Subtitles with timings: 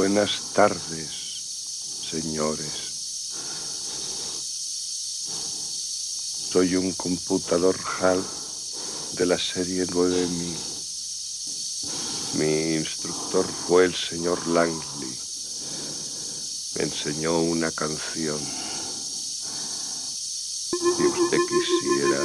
[0.00, 1.10] Buenas tardes,
[2.08, 2.70] señores.
[6.52, 8.22] Soy un computador HAL
[9.14, 10.56] de la serie 9000.
[12.34, 15.18] Mi instructor fue el señor Langley.
[16.76, 18.38] Me enseñó una canción.
[20.96, 22.22] Si usted quisiera,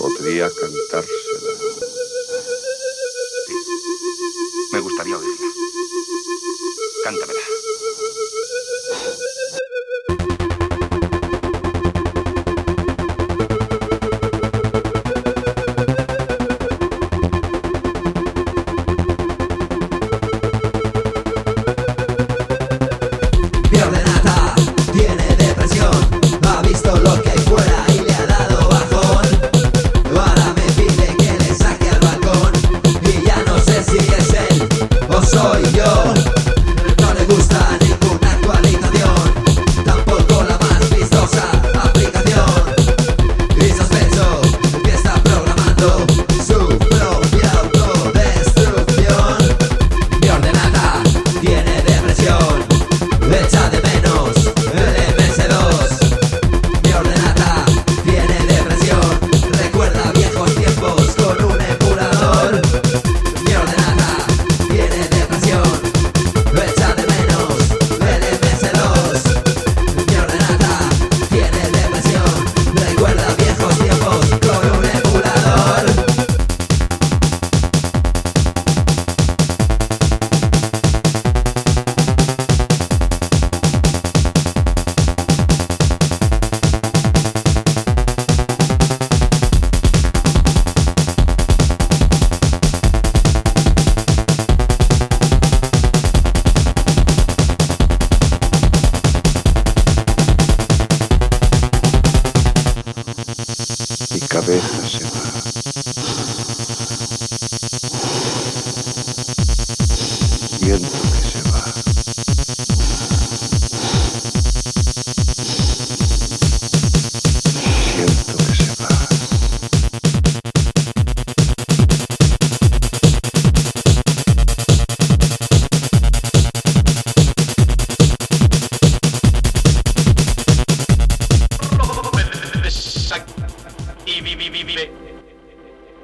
[0.00, 1.89] podría cantársela.
[7.10, 7.39] Alcántara.
[104.50, 105.00] de esta